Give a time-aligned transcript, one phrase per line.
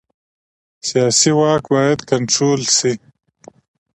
[0.87, 2.93] سیاسي واک باید کنټرول شي